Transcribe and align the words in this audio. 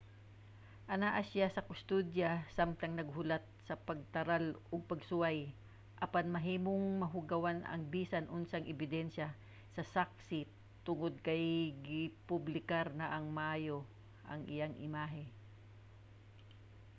anaa 0.93 1.21
siya 1.31 1.47
sa 1.51 1.65
kustodiya 1.69 2.31
samtang 2.55 2.93
naghulat 2.95 3.43
sa 3.67 3.75
pagtaral 3.87 4.45
og 4.73 4.81
pagsuway 4.89 5.37
apan 6.05 6.27
mahimong 6.35 6.85
mahugawan 7.03 7.59
ang 7.71 7.81
bisan 7.93 8.25
unsang 8.37 8.65
ebidensya 8.73 9.27
sa 9.75 9.81
saksi 9.95 10.41
tungod 10.85 11.13
kay 11.27 11.43
gipublikar 11.87 12.85
na 12.99 13.05
nga 13.09 13.19
maayo 13.37 13.77
ang 14.31 14.41
iyahang 14.53 14.77
imahe 14.87 15.25